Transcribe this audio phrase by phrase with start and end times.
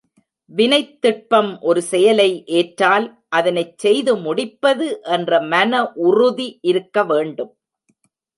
[0.51, 2.27] வினைத்திட்பம் ஒரு செயலை
[2.51, 3.05] ஏற்றால்
[3.29, 7.53] அதனைச் செய்து முடிப்பது என்ற மனஉறுதி இருக்க வேண்டும்.